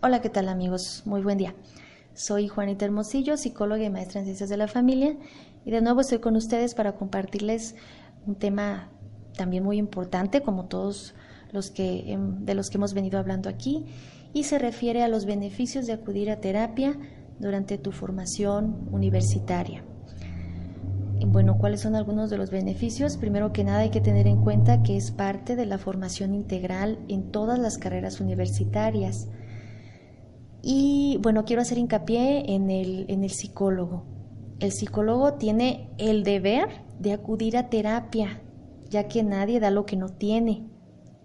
[0.00, 1.02] Hola, ¿qué tal amigos?
[1.06, 1.56] Muy buen día.
[2.14, 5.16] Soy Juanita Hermosillo, psicóloga y maestra en ciencias de la familia,
[5.64, 7.74] y de nuevo estoy con ustedes para compartirles
[8.24, 8.90] un tema
[9.36, 11.16] también muy importante, como todos
[11.50, 13.86] los que de los que hemos venido hablando aquí,
[14.32, 16.96] y se refiere a los beneficios de acudir a terapia
[17.40, 19.82] durante tu formación universitaria.
[21.26, 23.16] Bueno, ¿cuáles son algunos de los beneficios?
[23.16, 27.00] Primero que nada hay que tener en cuenta que es parte de la formación integral
[27.08, 29.26] en todas las carreras universitarias.
[30.70, 34.04] Y bueno, quiero hacer hincapié en el, en el psicólogo.
[34.60, 38.42] El psicólogo tiene el deber de acudir a terapia,
[38.90, 40.68] ya que nadie da lo que no tiene.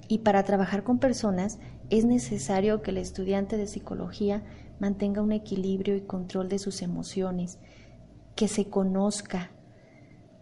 [0.07, 4.45] Y para trabajar con personas es necesario que el estudiante de psicología
[4.79, 7.59] mantenga un equilibrio y control de sus emociones,
[8.37, 9.51] que se conozca.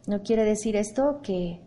[0.05, 1.63] No quiere decir esto que,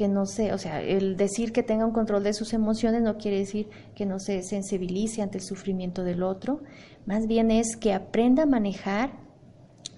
[0.00, 3.18] que no se, o sea, el decir que tenga un control de sus emociones no
[3.18, 6.62] quiere decir que no se sensibilice ante el sufrimiento del otro,
[7.04, 9.12] más bien es que aprenda a manejar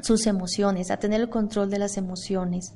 [0.00, 2.74] sus emociones, a tener el control de las emociones,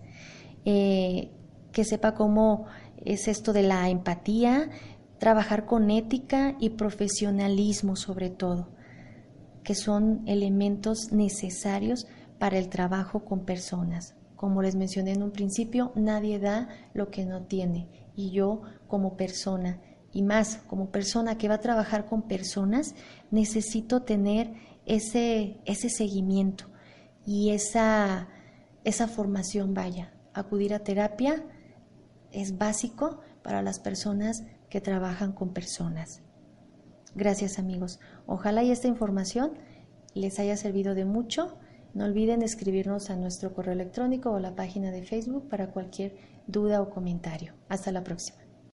[0.65, 1.33] eh,
[1.73, 2.67] que sepa cómo
[3.05, 4.71] es esto de la empatía,
[5.19, 8.69] trabajar con ética y profesionalismo sobre todo,
[9.65, 12.07] que son elementos necesarios
[12.39, 14.15] para el trabajo con personas.
[14.37, 17.89] Como les mencioné en un principio, nadie da lo que no tiene.
[18.15, 19.81] Y yo como persona,
[20.13, 22.95] y más como persona que va a trabajar con personas,
[23.31, 24.53] necesito tener
[24.87, 26.67] ese, ese seguimiento
[27.27, 28.29] y esa,
[28.85, 30.13] esa formación, vaya.
[30.33, 31.45] Acudir a terapia
[32.31, 36.23] es básico para las personas que trabajan con personas.
[37.15, 37.99] Gracias amigos.
[38.27, 39.53] Ojalá y esta información
[40.15, 41.59] les haya servido de mucho
[41.97, 46.15] no olviden escribirnos a nuestro correo electrónico o la página de Facebook para cualquier
[46.47, 47.55] duda o comentario.
[47.71, 48.46] Hasta la próxima.